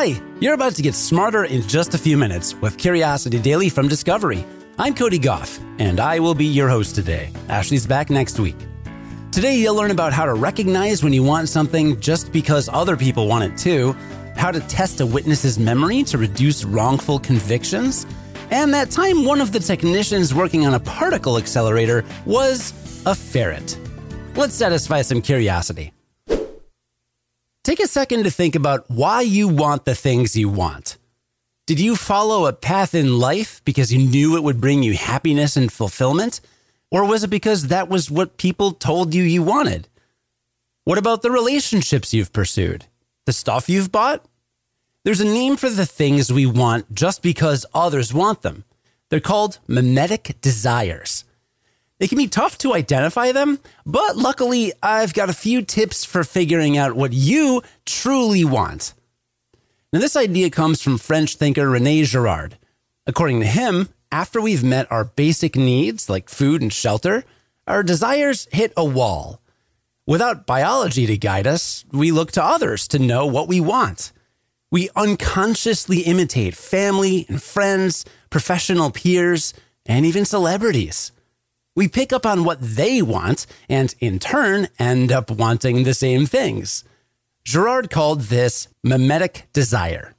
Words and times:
Hi, 0.00 0.22
you're 0.38 0.54
about 0.54 0.76
to 0.76 0.82
get 0.82 0.94
smarter 0.94 1.42
in 1.42 1.62
just 1.62 1.92
a 1.92 1.98
few 1.98 2.16
minutes 2.16 2.54
with 2.54 2.78
Curiosity 2.78 3.40
Daily 3.40 3.68
from 3.68 3.88
Discovery. 3.88 4.46
I'm 4.78 4.94
Cody 4.94 5.18
Gough, 5.18 5.58
and 5.80 5.98
I 5.98 6.20
will 6.20 6.36
be 6.36 6.44
your 6.44 6.68
host 6.68 6.94
today. 6.94 7.32
Ashley's 7.48 7.84
back 7.84 8.08
next 8.08 8.38
week. 8.38 8.54
Today, 9.32 9.56
you'll 9.56 9.74
learn 9.74 9.90
about 9.90 10.12
how 10.12 10.24
to 10.24 10.34
recognize 10.34 11.02
when 11.02 11.12
you 11.12 11.24
want 11.24 11.48
something 11.48 11.98
just 11.98 12.30
because 12.30 12.68
other 12.68 12.96
people 12.96 13.26
want 13.26 13.42
it 13.42 13.58
too, 13.58 13.92
how 14.36 14.52
to 14.52 14.60
test 14.68 15.00
a 15.00 15.06
witness's 15.06 15.58
memory 15.58 16.04
to 16.04 16.16
reduce 16.16 16.64
wrongful 16.64 17.18
convictions, 17.18 18.06
and 18.52 18.72
that 18.72 18.92
time 18.92 19.24
one 19.24 19.40
of 19.40 19.50
the 19.50 19.58
technicians 19.58 20.32
working 20.32 20.64
on 20.64 20.74
a 20.74 20.80
particle 20.80 21.38
accelerator 21.38 22.04
was 22.24 22.72
a 23.04 23.16
ferret. 23.16 23.76
Let's 24.36 24.54
satisfy 24.54 25.02
some 25.02 25.20
curiosity. 25.20 25.90
Take 27.68 27.80
a 27.80 27.86
second 27.86 28.24
to 28.24 28.30
think 28.30 28.54
about 28.54 28.90
why 28.90 29.20
you 29.20 29.46
want 29.46 29.84
the 29.84 29.94
things 29.94 30.34
you 30.34 30.48
want. 30.48 30.96
Did 31.66 31.78
you 31.78 31.96
follow 31.96 32.46
a 32.46 32.54
path 32.54 32.94
in 32.94 33.18
life 33.18 33.60
because 33.62 33.92
you 33.92 33.98
knew 33.98 34.36
it 34.38 34.42
would 34.42 34.58
bring 34.58 34.82
you 34.82 34.94
happiness 34.94 35.54
and 35.54 35.70
fulfillment? 35.70 36.40
Or 36.90 37.04
was 37.04 37.24
it 37.24 37.28
because 37.28 37.66
that 37.66 37.90
was 37.90 38.10
what 38.10 38.38
people 38.38 38.72
told 38.72 39.14
you 39.14 39.22
you 39.22 39.42
wanted? 39.42 39.86
What 40.84 40.96
about 40.96 41.20
the 41.20 41.30
relationships 41.30 42.14
you've 42.14 42.32
pursued? 42.32 42.86
The 43.26 43.34
stuff 43.34 43.68
you've 43.68 43.92
bought? 43.92 44.24
There's 45.04 45.20
a 45.20 45.26
name 45.26 45.58
for 45.58 45.68
the 45.68 45.84
things 45.84 46.32
we 46.32 46.46
want 46.46 46.94
just 46.94 47.22
because 47.22 47.66
others 47.74 48.14
want 48.14 48.40
them. 48.40 48.64
They're 49.10 49.20
called 49.20 49.58
mimetic 49.66 50.40
desires. 50.40 51.24
They 51.98 52.06
can 52.06 52.18
be 52.18 52.28
tough 52.28 52.58
to 52.58 52.74
identify 52.74 53.32
them, 53.32 53.58
but 53.84 54.16
luckily, 54.16 54.72
I've 54.82 55.14
got 55.14 55.30
a 55.30 55.34
few 55.34 55.62
tips 55.62 56.04
for 56.04 56.22
figuring 56.22 56.78
out 56.78 56.94
what 56.94 57.12
you 57.12 57.62
truly 57.84 58.44
want. 58.44 58.94
Now, 59.92 59.98
this 59.98 60.14
idea 60.14 60.50
comes 60.50 60.80
from 60.80 60.98
French 60.98 61.34
thinker 61.34 61.68
Rene 61.68 62.04
Girard. 62.04 62.56
According 63.06 63.40
to 63.40 63.46
him, 63.46 63.88
after 64.12 64.40
we've 64.40 64.62
met 64.62 64.90
our 64.92 65.04
basic 65.04 65.56
needs 65.56 66.08
like 66.08 66.28
food 66.28 66.62
and 66.62 66.72
shelter, 66.72 67.24
our 67.66 67.82
desires 67.82 68.46
hit 68.52 68.72
a 68.76 68.84
wall. 68.84 69.40
Without 70.06 70.46
biology 70.46 71.04
to 71.06 71.18
guide 71.18 71.46
us, 71.46 71.84
we 71.90 72.12
look 72.12 72.30
to 72.32 72.44
others 72.44 72.86
to 72.88 72.98
know 72.98 73.26
what 73.26 73.48
we 73.48 73.60
want. 73.60 74.12
We 74.70 74.88
unconsciously 74.94 76.00
imitate 76.00 76.54
family 76.54 77.26
and 77.28 77.42
friends, 77.42 78.04
professional 78.30 78.90
peers, 78.90 79.52
and 79.84 80.06
even 80.06 80.24
celebrities 80.24 81.12
we 81.78 81.86
pick 81.86 82.12
up 82.12 82.26
on 82.26 82.42
what 82.42 82.58
they 82.60 83.00
want 83.00 83.46
and 83.68 83.94
in 84.00 84.18
turn 84.18 84.66
end 84.80 85.12
up 85.12 85.30
wanting 85.30 85.84
the 85.84 85.94
same 85.94 86.26
things. 86.26 86.82
Girard 87.44 87.88
called 87.88 88.22
this 88.22 88.66
mimetic 88.82 89.46
desire. 89.52 90.16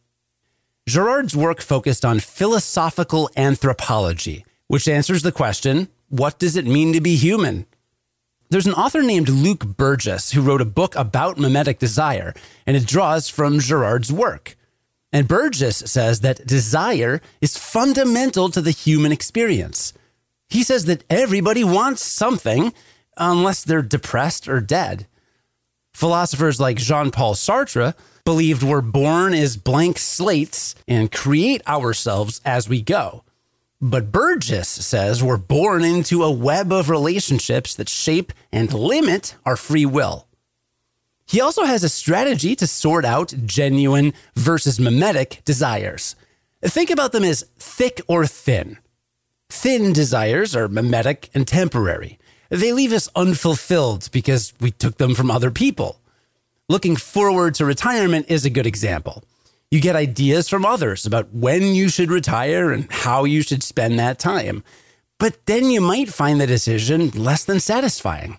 Girard's 0.87 1.35
work 1.35 1.59
focused 1.59 2.05
on 2.05 2.21
philosophical 2.21 3.29
anthropology, 3.35 4.45
which 4.67 4.87
answers 4.87 5.21
the 5.21 5.33
question 5.33 5.89
what 6.07 6.39
does 6.39 6.55
it 6.55 6.65
mean 6.65 6.93
to 6.93 7.01
be 7.01 7.17
human? 7.17 7.65
There's 8.49 8.65
an 8.65 8.73
author 8.73 9.03
named 9.03 9.27
Luke 9.27 9.65
Burgis 9.65 10.31
who 10.31 10.41
wrote 10.41 10.61
a 10.61 10.75
book 10.79 10.95
about 10.95 11.37
mimetic 11.37 11.77
desire, 11.77 12.33
and 12.65 12.77
it 12.77 12.87
draws 12.87 13.27
from 13.27 13.59
Girard's 13.59 14.13
work. 14.13 14.55
And 15.11 15.27
Burgis 15.27 15.85
says 15.89 16.21
that 16.21 16.47
desire 16.47 17.19
is 17.41 17.57
fundamental 17.57 18.47
to 18.47 18.61
the 18.61 18.71
human 18.71 19.11
experience. 19.11 19.91
He 20.49 20.63
says 20.63 20.85
that 20.85 21.03
everybody 21.09 21.63
wants 21.63 22.01
something 22.01 22.73
unless 23.17 23.63
they're 23.63 23.81
depressed 23.81 24.47
or 24.47 24.59
dead. 24.59 25.07
Philosophers 25.93 26.59
like 26.59 26.77
Jean 26.77 27.11
Paul 27.11 27.35
Sartre 27.35 27.93
believed 28.25 28.63
we're 28.63 28.81
born 28.81 29.33
as 29.33 29.57
blank 29.57 29.97
slates 29.97 30.75
and 30.87 31.11
create 31.11 31.65
ourselves 31.67 32.41
as 32.45 32.69
we 32.69 32.81
go. 32.81 33.23
But 33.81 34.11
Burgis 34.11 34.67
says 34.67 35.23
we're 35.23 35.37
born 35.37 35.83
into 35.83 36.23
a 36.23 36.31
web 36.31 36.71
of 36.71 36.89
relationships 36.89 37.75
that 37.75 37.89
shape 37.89 38.33
and 38.51 38.73
limit 38.73 39.35
our 39.45 39.55
free 39.55 39.85
will. 39.85 40.27
He 41.25 41.39
also 41.39 41.63
has 41.63 41.83
a 41.83 41.89
strategy 41.89 42.55
to 42.55 42.67
sort 42.67 43.05
out 43.05 43.33
genuine 43.45 44.13
versus 44.35 44.79
mimetic 44.79 45.41
desires. 45.45 46.15
Think 46.63 46.89
about 46.89 47.11
them 47.11 47.23
as 47.23 47.45
thick 47.57 48.01
or 48.07 48.25
thin. 48.25 48.79
Thin 49.49 49.93
desires 49.93 50.55
are 50.55 50.67
mimetic 50.67 51.29
and 51.33 51.47
temporary. 51.47 52.19
They 52.49 52.71
leave 52.71 52.93
us 52.93 53.09
unfulfilled 53.15 54.09
because 54.11 54.53
we 54.59 54.71
took 54.71 54.97
them 54.97 55.15
from 55.15 55.29
other 55.29 55.51
people. 55.51 55.99
Looking 56.67 56.95
forward 56.95 57.55
to 57.55 57.65
retirement 57.65 58.27
is 58.29 58.45
a 58.45 58.49
good 58.49 58.67
example. 58.67 59.23
You 59.71 59.81
get 59.81 59.95
ideas 59.95 60.49
from 60.49 60.65
others 60.65 61.05
about 61.05 61.33
when 61.33 61.75
you 61.75 61.89
should 61.89 62.09
retire 62.09 62.71
and 62.71 62.91
how 62.91 63.23
you 63.23 63.41
should 63.41 63.63
spend 63.63 63.99
that 63.99 64.19
time. 64.19 64.63
But 65.19 65.45
then 65.45 65.69
you 65.69 65.81
might 65.81 66.09
find 66.09 66.39
the 66.39 66.47
decision 66.47 67.09
less 67.09 67.43
than 67.43 67.59
satisfying. 67.59 68.37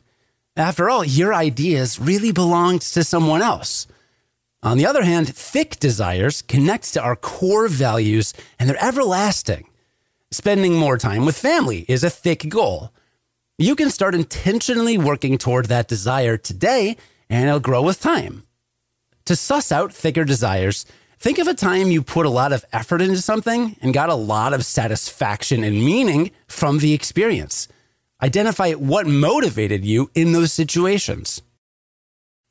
After 0.56 0.91
all, 0.91 1.04
your 1.04 1.34
ideas 1.34 2.00
really 2.00 2.32
belonged 2.32 2.82
to 2.82 3.04
someone 3.04 3.43
else. 3.43 3.87
On 4.62 4.76
the 4.76 4.87
other 4.87 5.04
hand, 5.04 5.34
thick 5.34 5.78
desires 5.78 6.43
connect 6.43 6.93
to 6.94 7.03
our 7.03 7.16
core 7.16 7.69
values 7.69 8.34
and 8.59 8.69
they're 8.69 8.84
everlasting. 8.84 9.69
Spending 10.32 10.74
more 10.74 10.96
time 10.96 11.24
with 11.24 11.36
family 11.36 11.84
is 11.88 12.04
a 12.04 12.10
thick 12.10 12.48
goal. 12.48 12.92
You 13.58 13.74
can 13.74 13.91
start 13.91 14.14
intentionally 14.14 14.96
working 14.96 15.38
toward 15.38 15.66
that 15.66 15.88
desire 15.88 16.36
today, 16.36 16.96
and 17.28 17.48
it'll 17.48 17.58
grow 17.58 17.82
with 17.82 18.00
time. 18.00 18.44
To 19.24 19.34
suss 19.34 19.72
out 19.72 19.92
thicker 19.92 20.24
desires, 20.24 20.86
think 21.19 21.38
of 21.38 21.48
a 21.48 21.54
time 21.54 21.90
you 21.90 22.00
put 22.00 22.26
a 22.26 22.30
lot 22.30 22.52
of 22.52 22.64
effort 22.72 23.02
into 23.02 23.20
something 23.20 23.74
and 23.82 23.92
got 23.92 24.08
a 24.08 24.14
lot 24.14 24.52
of 24.52 24.64
satisfaction 24.64 25.64
and 25.64 25.84
meaning 25.84 26.30
from 26.46 26.78
the 26.78 26.94
experience. 26.94 27.66
Identify 28.22 28.74
what 28.74 29.08
motivated 29.08 29.84
you 29.84 30.12
in 30.14 30.30
those 30.30 30.52
situations. 30.52 31.42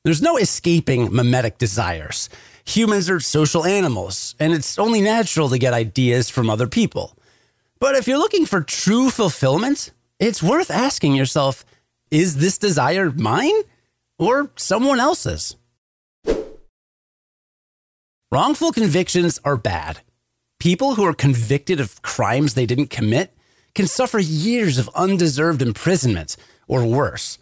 There's 0.03 0.22
no 0.22 0.35
escaping 0.35 1.16
mimetic 1.16 1.57
desires. 1.57 2.28
Humans 2.66 3.09
are 3.09 3.22
social 3.22 3.66
animals, 3.66 4.35
and 4.38 4.51
it's 4.51 4.78
only 4.78 5.00
natural 5.00 5.47
to 5.47 5.57
get 5.57 5.73
ideas 5.73 6.29
from 6.29 6.50
other 6.50 6.68
people. 6.68 7.16
But 7.79 7.95
if 7.95 8.07
you're 8.07 8.17
looking 8.17 8.45
for 8.45 8.62
true 8.62 9.09
fulfillment, 9.09 9.91
it's 10.19 10.44
worth 10.44 10.69
asking 10.69 11.16
yourself 11.16 11.63
is 12.12 12.38
this 12.38 12.57
desire 12.57 13.12
mine 13.12 13.62
or 14.17 14.51
someone 14.56 15.00
else's? 15.00 15.56
Wrongful 18.31 18.72
convictions 18.72 19.39
are 19.45 19.57
bad. 19.57 20.01
People 20.59 20.95
who 20.95 21.06
are 21.06 21.13
convicted 21.13 21.79
of 21.79 22.01
crimes 22.01 22.53
they 22.53 22.66
didn't 22.66 22.89
commit 22.89 23.35
can 23.73 23.88
suffer 23.88 24.19
years 24.19 24.78
of 24.78 24.89
undeserved 24.94 25.62
imprisonment 25.62 26.35
or 26.68 26.85
worse. 26.85 27.38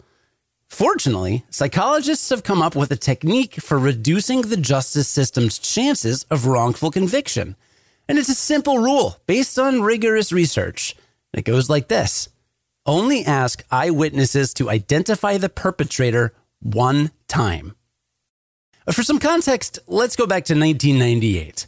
Fortunately, 0.69 1.43
psychologists 1.49 2.29
have 2.29 2.43
come 2.43 2.61
up 2.61 2.75
with 2.75 2.91
a 2.91 2.95
technique 2.95 3.55
for 3.55 3.79
reducing 3.79 4.41
the 4.43 4.57
justice 4.57 5.07
system's 5.07 5.57
chances 5.57 6.25
of 6.29 6.45
wrongful 6.45 6.91
conviction. 6.91 7.55
And 8.09 8.17
it's 8.17 8.29
a 8.29 8.35
simple 8.35 8.79
rule 8.79 9.17
based 9.25 9.59
on 9.59 9.81
rigorous 9.81 10.31
research. 10.31 10.95
It 11.33 11.45
goes 11.45 11.69
like 11.69 11.87
this 11.87 12.29
Only 12.85 13.25
ask 13.25 13.63
eyewitnesses 13.71 14.53
to 14.55 14.69
identify 14.69 15.37
the 15.37 15.49
perpetrator 15.49 16.33
one 16.61 17.11
time. 17.27 17.75
Uh, 18.87 18.93
for 18.93 19.03
some 19.03 19.19
context, 19.19 19.79
let's 19.87 20.15
go 20.15 20.25
back 20.25 20.45
to 20.45 20.53
1998. 20.53 21.67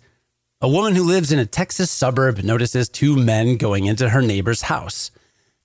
A 0.62 0.70
woman 0.70 0.96
who 0.96 1.04
lives 1.04 1.32
in 1.32 1.40
a 1.40 1.46
Texas 1.46 1.92
suburb 1.92 2.44
notices 2.44 2.90
two 2.90 3.16
men 3.16 3.58
going 3.58 3.86
into 3.86 4.10
her 4.10 4.22
neighbor's 4.22 4.64
house. 4.64 5.12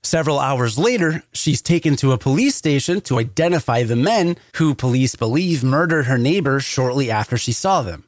Several 0.02 0.38
hours 0.38 0.78
later, 0.78 1.22
she's 1.32 1.62
taken 1.62 1.96
to 1.96 2.12
a 2.12 2.18
police 2.18 2.54
station 2.54 3.00
to 3.02 3.18
identify 3.18 3.82
the 3.82 3.96
men 3.96 4.36
who 4.56 4.74
police 4.74 5.16
believe 5.16 5.64
murdered 5.64 6.04
her 6.04 6.18
neighbor 6.18 6.60
shortly 6.60 7.10
after 7.10 7.38
she 7.38 7.52
saw 7.52 7.82
them. 7.82 8.04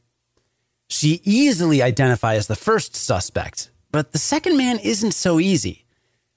She 0.88 1.21
easily 1.24 1.83
identifies 1.83 2.47
the 2.47 2.56
first 2.56 2.94
suspect, 2.94 3.71
but 3.91 4.12
the 4.12 4.18
second 4.18 4.56
man 4.56 4.78
isn't 4.78 5.12
so 5.12 5.41
easy. 5.41 5.84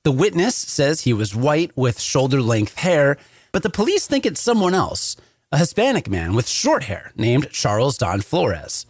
The 0.03 0.11
witness 0.11 0.55
says 0.55 1.01
he 1.01 1.13
was 1.13 1.35
white 1.35 1.75
with 1.77 1.99
shoulder 1.99 2.41
length 2.41 2.75
hair, 2.75 3.17
but 3.51 3.63
the 3.63 3.69
police 3.69 4.07
think 4.07 4.25
it's 4.25 4.41
someone 4.41 4.73
else, 4.73 5.15
a 5.51 5.57
Hispanic 5.57 6.09
man 6.09 6.33
with 6.33 6.47
short 6.47 6.83
hair 6.83 7.11
named 7.15 7.51
Charles 7.51 7.97
Don 7.97 8.21
Flores. 8.21 8.85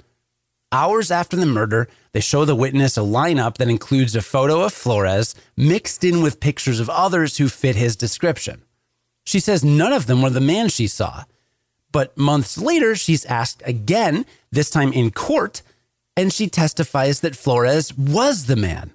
Hours 0.71 1.09
after 1.09 1.35
the 1.35 1.45
murder, 1.47 1.89
they 2.11 2.19
show 2.19 2.45
the 2.45 2.55
witness 2.55 2.95
a 2.95 3.01
lineup 3.01 3.57
that 3.57 3.69
includes 3.69 4.15
a 4.15 4.21
photo 4.21 4.61
of 4.61 4.71
Flores 4.71 5.33
mixed 5.57 6.03
in 6.03 6.21
with 6.21 6.39
pictures 6.39 6.79
of 6.79 6.89
others 6.89 7.37
who 7.37 7.49
fit 7.49 7.75
his 7.75 7.95
description. 7.95 8.61
She 9.25 9.39
says 9.39 9.63
none 9.63 9.93
of 9.93 10.05
them 10.05 10.21
were 10.21 10.29
the 10.29 10.39
man 10.39 10.69
she 10.69 10.87
saw. 10.87 11.23
But 11.91 12.17
months 12.17 12.57
later, 12.57 12.95
she's 12.95 13.25
asked 13.25 13.61
again, 13.65 14.25
this 14.51 14.69
time 14.69 14.93
in 14.93 15.11
court, 15.11 15.61
and 16.15 16.31
she 16.31 16.47
testifies 16.47 17.21
that 17.21 17.35
Flores 17.35 17.97
was 17.97 18.45
the 18.45 18.55
man. 18.55 18.91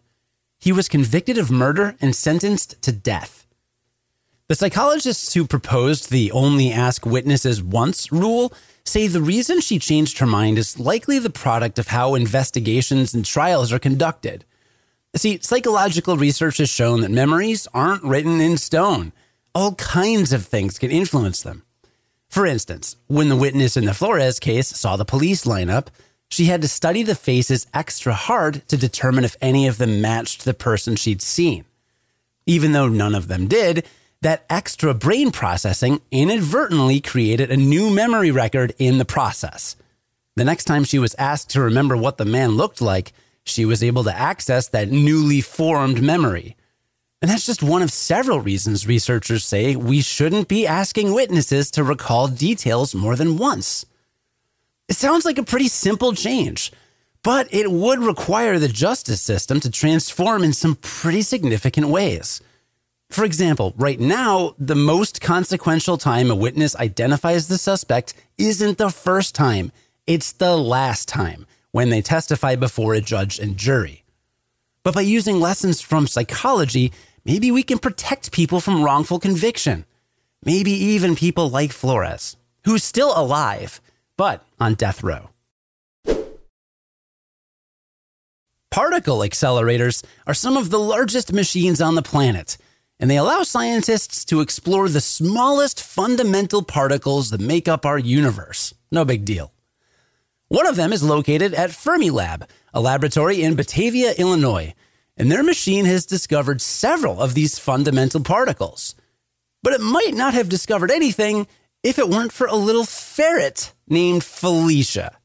He 0.59 0.73
was 0.73 0.89
convicted 0.89 1.39
of 1.39 1.51
murder 1.51 1.97
and 2.01 2.15
sentenced 2.15 2.81
to 2.83 2.93
death. 2.93 3.47
The 4.47 4.55
psychologists 4.55 5.35
who 5.35 5.47
proposed 5.47 6.11
the 6.11 6.31
only 6.33 6.71
ask 6.71 7.05
witnesses 7.05 7.63
once 7.63 8.13
rule 8.13 8.53
say 8.85 9.07
the 9.07 9.23
reason 9.23 9.61
she 9.61 9.79
changed 9.79 10.19
her 10.19 10.27
mind 10.27 10.59
is 10.59 10.79
likely 10.79 11.19
the 11.19 11.31
product 11.31 11.79
of 11.79 11.89
how 11.89 12.15
investigations 12.15 13.15
and 13.15 13.25
trials 13.25 13.73
are 13.73 13.79
conducted. 13.79 14.45
See, 15.17 15.39
psychological 15.41 16.17
research 16.17 16.59
has 16.59 16.69
shown 16.69 17.01
that 17.01 17.11
memories 17.11 17.67
aren't 17.73 18.05
written 18.05 18.41
in 18.41 18.59
stone. 18.59 19.13
All 19.55 19.75
kinds 19.77 20.33
of 20.33 20.45
things 20.45 20.79
can 20.79 20.91
influence 20.91 21.43
them. 21.43 21.64
For 22.35 22.47
instance, 22.47 22.97
when 23.07 23.29
the 23.29 23.37
witness 23.37 23.77
in 23.77 23.85
the 23.85 23.95
Flores 23.95 24.41
case 24.41 24.67
saw 24.67 24.97
the 24.97 25.05
police 25.05 25.45
lineup, 25.45 25.87
she 26.29 26.47
had 26.47 26.63
to 26.63 26.67
study 26.69 27.05
the 27.05 27.15
faces 27.15 27.69
extra 27.73 28.13
hard 28.13 28.67
to 28.67 28.77
determine 28.77 29.23
if 29.23 29.37
any 29.41 29.69
of 29.69 29.79
them 29.79 30.01
matched 30.01 30.45
the 30.45 30.53
person 30.53 30.97
she'd 30.97 31.23
seen. 31.23 31.65
Even 32.45 32.73
though 32.73 32.89
none 32.89 33.15
of 33.15 33.29
them 33.29 33.47
did, 33.47 33.87
that 34.23 34.47
extra 34.51 34.93
brain 34.93 35.31
processing 35.31 36.01
inadvertently 36.11 37.01
created 37.01 37.53
a 37.53 37.57
new 37.57 37.89
memory 37.89 38.33
record 38.33 38.75
in 38.81 38.99
the 38.99 39.05
process. 39.05 39.77
The 40.35 40.43
next 40.43 40.65
time 40.65 40.83
she 40.83 40.99
was 40.99 41.15
asked 41.15 41.51
to 41.51 41.61
remember 41.61 41.97
what 41.97 42.19
the 42.19 42.25
man 42.25 42.57
looked 42.57 42.81
like, 42.81 43.13
she 43.45 43.65
was 43.65 43.81
able 43.81 44.03
to 44.03 44.19
access 44.19 44.67
that 44.71 44.91
newly 44.91 45.41
formed 45.41 46.03
memory. 46.03 46.57
And 47.25 47.31
that's 47.31 47.47
just 47.47 47.63
one 47.63 47.81
of 47.81 47.91
several 47.91 48.39
reasons 48.39 48.87
researchers 48.87 49.47
say 49.47 49.77
we 49.77 50.03
shouldn't 50.03 50.47
be 50.47 50.67
asking 50.67 51.15
witnesses 51.15 51.71
to 51.71 51.83
recall 51.83 52.29
details 52.29 52.95
more 52.95 53.17
than 53.17 53.39
once. 53.39 53.87
It 54.91 54.97
sounds 54.97 55.25
like 55.25 55.39
a 55.39 55.43
pretty 55.43 55.69
simple 55.69 56.13
change, 56.13 56.71
but 57.23 57.49
it 57.51 57.73
would 57.73 58.01
require 58.01 58.59
the 58.59 58.69
justice 58.69 59.23
system 59.23 59.59
to 59.61 59.71
transform 59.71 60.45
in 60.45 60.53
some 60.53 60.75
pretty 60.75 61.23
significant 61.23 61.89
ways. 61.89 62.43
For 63.09 63.25
example, 63.25 63.73
right 63.79 63.99
now, 63.99 64.55
the 64.59 64.75
most 64.75 65.23
consequential 65.23 65.97
time 65.97 66.31
a 66.31 66.35
witness 66.35 66.77
identifies 66.77 67.49
the 67.49 67.57
suspect 67.57 68.13
isn't 68.37 68.77
the 68.77 68.91
first 68.91 69.35
time, 69.35 69.73
it's 70.07 70.33
the 70.33 70.59
last 70.59 71.09
time 71.09 71.47
when 71.71 71.89
they 71.89 72.03
testify 72.03 72.55
before 72.55 72.93
a 72.93 73.01
judge 73.01 73.39
and 73.39 73.57
jury. 73.57 74.05
But 74.83 74.95
by 74.95 75.01
using 75.01 75.41
lessons 75.41 75.81
from 75.81 76.07
psychology, 76.07 76.93
maybe 77.25 77.51
we 77.51 77.63
can 77.63 77.79
protect 77.79 78.33
people 78.33 78.61
from 78.61 78.83
wrongful 78.83 79.19
conviction. 79.19 79.85
Maybe 80.45 80.73
even 80.73 81.17
people 81.17 81.49
like 81.49 81.73
Flores, 81.73 82.37
who's 82.65 82.85
still 82.85 83.13
alive, 83.17 83.81
but 84.17 84.45
on 84.61 84.75
death 84.75 85.03
row. 85.03 85.31
Particle 88.71 89.19
accelerators 89.19 90.05
are 90.27 90.35
some 90.35 90.57
of 90.57 90.71
the 90.71 90.81
largest 90.81 91.33
machines 91.33 91.81
on 91.81 91.95
the 91.95 92.03
planet 92.03 92.57
and 93.01 93.11
they 93.11 93.17
allow 93.17 93.43
scientists 93.43 94.25
to 94.25 94.41
explore 94.41 94.89
the 94.89 95.01
smallest 95.01 95.83
fundamental 95.83 96.63
particles 96.63 97.31
that 97.31 97.41
make 97.41 97.69
up 97.69 97.85
our 97.85 97.99
universe. 97.99 98.75
No 98.91 99.05
big 99.05 99.25
deal. 99.25 99.53
One 100.49 100.67
of 100.67 100.77
them 100.77 100.93
is 100.93 101.03
located 101.03 101.55
at 101.55 101.71
Fermilab, 101.71 102.49
a 102.73 102.81
laboratory 102.81 103.43
in 103.43 103.57
Batavia, 103.57 104.13
Illinois, 104.17 104.75
and 105.17 105.31
their 105.31 105.43
machine 105.43 105.85
has 105.85 106.07
discovered 106.07 106.61
several 106.61 107.21
of 107.21 107.35
these 107.35 107.59
fundamental 107.59 108.21
particles. 108.23 108.95
But 109.63 109.73
it 109.73 109.81
might 109.81 110.15
not 110.15 110.35
have 110.35 110.49
discovered 110.49 110.91
anything 110.91 111.47
if 111.83 111.99
it 111.99 112.09
weren't 112.09 112.33
for 112.33 112.47
a 112.47 112.55
little 112.55 112.85
ferret 112.85 113.73
named 113.89 114.25
Felicia. 114.25 115.17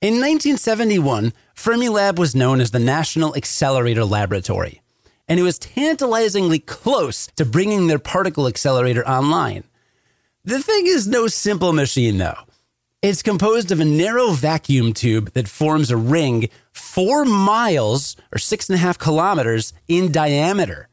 In 0.00 0.14
1971, 0.14 1.32
Fermilab 1.54 2.18
was 2.18 2.34
known 2.34 2.60
as 2.60 2.70
the 2.70 2.78
National 2.78 3.36
Accelerator 3.36 4.04
Laboratory 4.04 4.80
and 5.30 5.38
it 5.38 5.44
was 5.44 5.60
tantalizingly 5.60 6.58
close 6.58 7.28
to 7.36 7.44
bringing 7.44 7.86
their 7.86 8.00
particle 8.00 8.48
accelerator 8.48 9.06
online. 9.08 9.62
The 10.44 10.60
thing 10.60 10.88
is 10.88 11.06
no 11.06 11.28
simple 11.28 11.72
machine, 11.72 12.18
though. 12.18 12.34
It's 13.02 13.22
composed 13.22 13.72
of 13.72 13.80
a 13.80 13.84
narrow 13.84 14.30
vacuum 14.32 14.92
tube 14.92 15.32
that 15.32 15.48
forms 15.48 15.90
a 15.90 15.96
ring 15.96 16.50
four 16.72 17.24
miles 17.24 18.16
or 18.32 18.38
six 18.38 18.68
and 18.68 18.76
a 18.76 18.78
half 18.78 18.98
kilometers 18.98 19.72
in 19.88 20.12
diameter. 20.12 20.88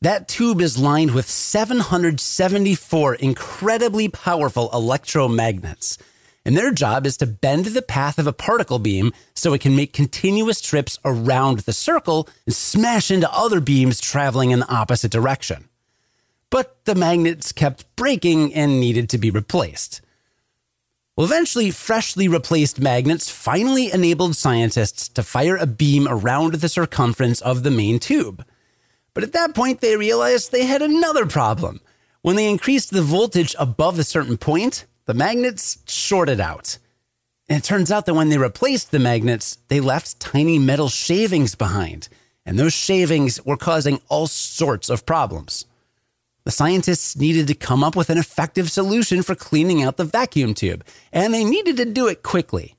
That 0.00 0.28
tube 0.28 0.60
is 0.60 0.78
lined 0.78 1.12
with 1.12 1.28
774 1.28 3.14
incredibly 3.16 4.08
powerful 4.08 4.70
electromagnets 4.70 5.98
and 6.46 6.56
their 6.56 6.70
job 6.70 7.04
is 7.04 7.16
to 7.16 7.26
bend 7.26 7.64
the 7.66 7.82
path 7.82 8.20
of 8.20 8.28
a 8.28 8.32
particle 8.32 8.78
beam 8.78 9.12
so 9.34 9.52
it 9.52 9.60
can 9.60 9.74
make 9.74 9.92
continuous 9.92 10.60
trips 10.60 10.96
around 11.04 11.58
the 11.60 11.72
circle 11.72 12.28
and 12.46 12.54
smash 12.54 13.10
into 13.10 13.30
other 13.32 13.60
beams 13.60 14.00
traveling 14.00 14.52
in 14.52 14.60
the 14.60 14.72
opposite 14.72 15.10
direction. 15.10 15.68
But 16.48 16.84
the 16.84 16.94
magnets 16.94 17.50
kept 17.50 17.84
breaking 17.96 18.54
and 18.54 18.78
needed 18.78 19.08
to 19.10 19.18
be 19.18 19.32
replaced. 19.32 20.00
Well, 21.16 21.24
eventually, 21.24 21.70
freshly 21.70 22.28
replaced 22.28 22.78
magnets 22.78 23.30
finally 23.30 23.90
enabled 23.90 24.36
scientists 24.36 25.08
to 25.08 25.22
fire 25.22 25.56
a 25.56 25.66
beam 25.66 26.06
around 26.06 26.56
the 26.56 26.68
circumference 26.68 27.40
of 27.40 27.62
the 27.62 27.70
main 27.70 27.98
tube. 27.98 28.44
But 29.14 29.24
at 29.24 29.32
that 29.32 29.54
point, 29.54 29.80
they 29.80 29.96
realized 29.96 30.52
they 30.52 30.66
had 30.66 30.82
another 30.82 31.24
problem. 31.24 31.80
When 32.20 32.36
they 32.36 32.50
increased 32.50 32.90
the 32.90 33.00
voltage 33.00 33.56
above 33.58 33.98
a 33.98 34.04
certain 34.04 34.36
point, 34.36 34.84
the 35.06 35.14
magnets 35.14 35.78
shorted 35.86 36.38
out. 36.38 36.76
And 37.48 37.58
it 37.58 37.64
turns 37.64 37.90
out 37.90 38.04
that 38.04 38.14
when 38.14 38.28
they 38.28 38.36
replaced 38.36 38.90
the 38.90 38.98
magnets, 38.98 39.56
they 39.68 39.80
left 39.80 40.20
tiny 40.20 40.58
metal 40.58 40.90
shavings 40.90 41.54
behind. 41.54 42.10
And 42.44 42.58
those 42.58 42.74
shavings 42.74 43.42
were 43.42 43.56
causing 43.56 44.02
all 44.08 44.26
sorts 44.26 44.90
of 44.90 45.06
problems. 45.06 45.64
The 46.46 46.52
scientists 46.52 47.16
needed 47.16 47.48
to 47.48 47.54
come 47.54 47.82
up 47.82 47.96
with 47.96 48.08
an 48.08 48.18
effective 48.18 48.70
solution 48.70 49.24
for 49.24 49.34
cleaning 49.34 49.82
out 49.82 49.96
the 49.96 50.04
vacuum 50.04 50.54
tube, 50.54 50.84
and 51.12 51.34
they 51.34 51.42
needed 51.42 51.76
to 51.78 51.84
do 51.84 52.06
it 52.06 52.22
quickly. 52.22 52.76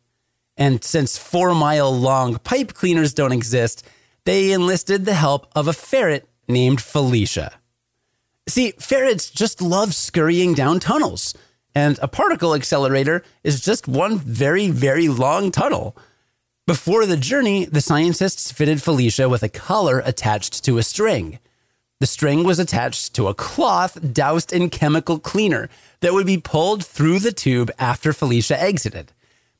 And 0.55 0.81
since 0.85 1.17
four 1.17 1.53
mile 1.53 1.91
long 1.91 2.37
pipe 2.37 2.73
cleaners 2.73 3.13
don't 3.13 3.33
exist, 3.33 3.85
they 4.23 4.53
enlisted 4.53 5.03
the 5.03 5.15
help 5.15 5.51
of 5.53 5.67
a 5.67 5.73
ferret 5.73 6.29
named 6.47 6.79
Felicia. 6.79 7.59
See, 8.47 8.71
ferrets 8.79 9.29
just 9.29 9.61
love 9.61 9.93
scurrying 9.93 10.53
down 10.53 10.79
tunnels. 10.79 11.33
And 11.75 11.99
a 12.01 12.07
particle 12.07 12.55
accelerator 12.55 13.21
is 13.43 13.59
just 13.59 13.85
one 13.85 14.17
very, 14.17 14.69
very 14.69 15.09
long 15.09 15.51
tunnel. 15.51 15.97
Before 16.65 17.05
the 17.05 17.17
journey, 17.17 17.65
the 17.65 17.81
scientists 17.81 18.49
fitted 18.49 18.81
Felicia 18.81 19.27
with 19.27 19.43
a 19.43 19.49
collar 19.49 20.01
attached 20.05 20.63
to 20.63 20.77
a 20.77 20.83
string. 20.83 21.39
The 21.99 22.07
string 22.07 22.43
was 22.43 22.59
attached 22.59 23.15
to 23.15 23.27
a 23.27 23.33
cloth 23.33 24.13
doused 24.13 24.53
in 24.53 24.69
chemical 24.69 25.17
cleaner 25.17 25.69
that 26.01 26.13
would 26.13 26.27
be 26.27 26.37
pulled 26.37 26.85
through 26.85 27.19
the 27.19 27.31
tube 27.31 27.71
after 27.79 28.13
Felicia 28.13 28.61
exited. 28.61 29.13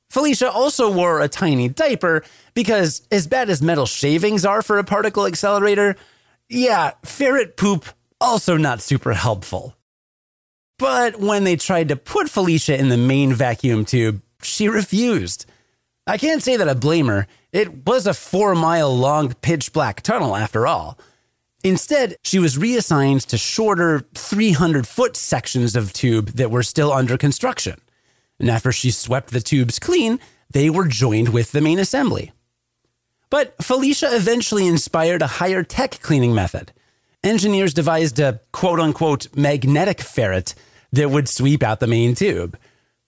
Felicia 0.10 0.50
also 0.50 0.92
wore 0.92 1.20
a 1.20 1.28
tiny 1.28 1.68
diaper 1.68 2.24
because, 2.54 3.02
as 3.12 3.28
bad 3.28 3.50
as 3.50 3.62
metal 3.62 3.88
shavings 3.88 4.46
are 4.46 4.62
for 4.62 4.78
a 4.78 4.84
particle 4.84 5.26
accelerator, 5.26 5.96
yeah, 6.48 6.92
ferret 7.04 7.58
poop 7.58 7.86
also 8.22 8.56
not 8.56 8.82
super 8.82 9.14
helpful. 9.14 9.76
But 10.80 11.20
when 11.20 11.44
they 11.44 11.56
tried 11.56 11.90
to 11.90 11.96
put 11.96 12.30
Felicia 12.30 12.78
in 12.78 12.90
the 12.90 12.98
main 12.98 13.34
vacuum 13.34 13.84
tube, 13.84 14.22
she 14.44 14.70
refused. 14.70 15.46
I 16.06 16.18
can't 16.18 16.44
say 16.44 16.56
that 16.56 16.70
I 16.70 16.74
blame 16.76 17.08
her. 17.08 17.28
It 17.52 17.86
was 17.88 18.06
a 18.06 18.14
four 18.14 18.54
mile 18.54 18.96
long 18.96 19.34
pitch 19.34 19.74
black 19.74 20.04
tunnel 20.04 20.36
after 20.36 20.68
all. 20.68 20.98
Instead, 21.68 22.16
she 22.24 22.40
was 22.40 22.58
reassigned 22.58 23.22
to 23.22 23.38
shorter 23.38 24.06
300 24.14 24.88
foot 24.88 25.18
sections 25.18 25.76
of 25.76 25.92
tube 25.92 26.30
that 26.32 26.50
were 26.52 26.64
still 26.64 26.94
under 26.94 27.18
construction. 27.18 27.80
And 28.40 28.50
after 28.50 28.72
she 28.72 28.90
swept 28.92 29.32
the 29.32 29.42
tubes 29.42 29.80
clean, 29.80 30.20
they 30.50 30.70
were 30.70 30.88
joined 30.88 31.30
with 31.30 31.52
the 31.52 31.62
main 31.62 31.80
assembly. 31.80 32.32
But 33.30 33.62
Felicia 33.62 34.16
eventually 34.16 34.66
inspired 34.66 35.22
a 35.22 35.28
higher 35.28 35.64
tech 35.64 36.00
cleaning 36.02 36.34
method. 36.34 36.72
Engineers 37.24 37.74
devised 37.74 38.20
a 38.20 38.40
quote 38.54 38.80
unquote 38.80 39.36
magnetic 39.36 40.00
ferret 40.00 40.56
that 40.94 41.12
would 41.12 41.28
sweep 41.28 41.64
out 41.64 41.82
the 41.82 41.88
main 41.88 42.16
tube. 42.16 42.58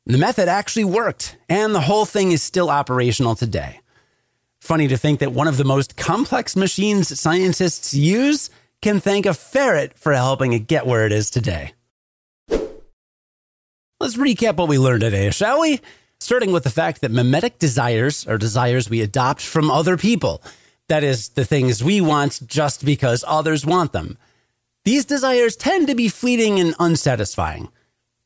The 0.05 0.17
method 0.17 0.49
actually 0.49 0.85
worked, 0.85 1.37
and 1.47 1.73
the 1.73 1.81
whole 1.81 2.05
thing 2.05 2.31
is 2.31 2.43
still 2.43 2.69
operational 2.69 3.35
today. 3.35 3.79
Funny 4.59 4.87
to 4.87 4.97
think 4.97 5.19
that 5.19 5.31
one 5.31 5.47
of 5.47 5.57
the 5.57 5.63
most 5.63 5.95
complex 5.95 6.55
machines 6.55 7.19
scientists 7.19 7.93
use 7.93 8.49
can 8.81 8.99
thank 8.99 9.25
a 9.25 9.33
ferret 9.33 9.97
for 9.97 10.13
helping 10.13 10.53
it 10.53 10.67
get 10.67 10.85
where 10.85 11.05
it 11.05 11.11
is 11.11 11.29
today. 11.29 11.73
Let's 13.99 14.15
recap 14.15 14.55
what 14.55 14.69
we 14.69 14.77
learned 14.77 15.01
today, 15.01 15.29
shall 15.31 15.59
we? 15.59 15.81
Starting 16.19 16.51
with 16.51 16.63
the 16.63 16.69
fact 16.69 17.01
that 17.01 17.11
mimetic 17.11 17.59
desires 17.59 18.27
are 18.27 18.37
desires 18.37 18.89
we 18.89 19.01
adopt 19.01 19.41
from 19.41 19.71
other 19.71 19.97
people. 19.97 20.41
That 20.87 21.03
is, 21.03 21.29
the 21.29 21.45
things 21.45 21.83
we 21.83 22.01
want 22.01 22.45
just 22.47 22.85
because 22.85 23.23
others 23.27 23.65
want 23.65 23.91
them. 23.91 24.17
These 24.85 25.05
desires 25.05 25.55
tend 25.55 25.87
to 25.87 25.95
be 25.95 26.07
fleeting 26.07 26.59
and 26.59 26.75
unsatisfying. 26.79 27.69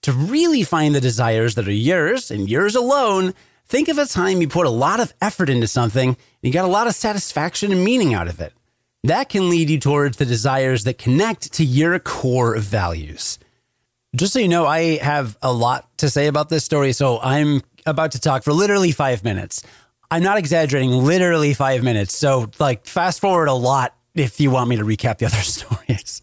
To 0.04 0.12
really 0.12 0.64
find 0.64 0.94
the 0.94 1.02
desires 1.02 1.56
that 1.56 1.68
are 1.68 1.72
yours 1.72 2.30
and 2.30 2.50
yours 2.50 2.76
alone, 2.76 3.34
think 3.66 3.88
of 3.88 3.98
a 3.98 4.06
time 4.06 4.42
you 4.42 4.48
put 4.48 4.66
a 4.66 4.72
lot 4.72 5.00
of 5.00 5.14
effort 5.22 5.50
into 5.50 5.68
something 5.68 6.10
and 6.10 6.18
you 6.42 6.52
got 6.52 6.66
a 6.66 6.68
lot 6.68 6.88
of 6.88 6.96
satisfaction 6.96 7.72
and 7.72 7.84
meaning 7.84 8.14
out 8.14 8.28
of 8.28 8.40
it. 8.40 8.54
that 9.04 9.28
can 9.30 9.50
lead 9.50 9.70
you 9.70 9.80
towards 9.80 10.18
the 10.18 10.26
desires 10.26 10.86
that 10.86 10.98
connect 10.98 11.52
to 11.54 11.66
your 11.66 12.00
core 12.00 12.58
values. 12.58 13.38
Just 14.16 14.32
so 14.34 14.40
you 14.40 14.48
know, 14.48 14.66
I 14.66 14.98
have 14.98 15.38
a 15.42 15.52
lot 15.52 15.90
to 15.98 16.10
say 16.10 16.28
about 16.28 16.48
this 16.50 16.64
story, 16.64 16.94
so 16.94 17.20
I'm 17.20 17.62
about 17.86 18.12
to 18.12 18.20
talk 18.22 18.44
for 18.44 18.54
literally 18.54 18.92
five 18.92 19.24
minutes. 19.24 19.64
I'm 20.12 20.24
not 20.24 20.38
exaggerating, 20.38 20.92
literally 20.92 21.54
five 21.56 21.84
minutes. 21.84 22.16
So, 22.18 22.50
like, 22.60 22.86
fast 22.86 23.20
forward 23.20 23.48
a 23.48 23.54
lot 23.54 23.96
if 24.14 24.40
you 24.40 24.52
want 24.52 24.70
me 24.70 24.76
to 24.78 24.84
recap 24.84 25.18
the 25.18 25.26
other 25.32 25.38
stories. 25.38 26.22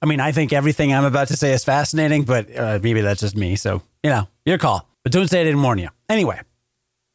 I 0.00 0.06
mean, 0.06 0.20
I 0.20 0.32
think 0.32 0.52
everything 0.52 0.94
I'm 0.94 1.04
about 1.04 1.28
to 1.28 1.36
say 1.36 1.52
is 1.52 1.64
fascinating, 1.64 2.22
but 2.22 2.56
uh, 2.56 2.78
maybe 2.82 3.00
that's 3.00 3.20
just 3.20 3.36
me. 3.36 3.56
So, 3.56 3.82
you 4.02 4.10
know, 4.10 4.28
your 4.46 4.58
call. 4.58 4.88
But 5.02 5.12
don't 5.12 5.28
say 5.28 5.40
I 5.40 5.44
didn't 5.44 5.62
warn 5.62 5.78
you. 5.78 5.88
Anyway, 6.08 6.40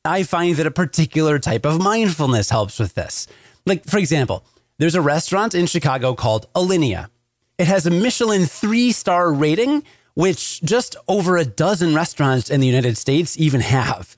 I 0.05 0.23
find 0.23 0.55
that 0.57 0.67
a 0.67 0.71
particular 0.71 1.39
type 1.39 1.65
of 1.65 1.81
mindfulness 1.81 2.49
helps 2.49 2.79
with 2.79 2.95
this. 2.95 3.27
Like, 3.65 3.85
for 3.85 3.97
example, 3.97 4.45
there's 4.77 4.95
a 4.95 5.01
restaurant 5.01 5.53
in 5.53 5.65
Chicago 5.65 6.13
called 6.13 6.51
Alinea. 6.53 7.09
It 7.57 7.67
has 7.67 7.85
a 7.85 7.91
Michelin 7.91 8.45
three 8.45 8.91
star 8.91 9.31
rating 9.33 9.83
which 10.19 10.61
just 10.63 10.97
over 11.07 11.37
a 11.37 11.45
dozen 11.45 11.95
restaurants 11.95 12.49
in 12.49 12.59
the 12.59 12.67
United 12.67 12.97
States 12.97 13.39
even 13.39 13.61
have. 13.61 14.17